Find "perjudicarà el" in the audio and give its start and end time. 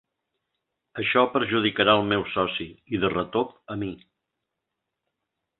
1.35-2.09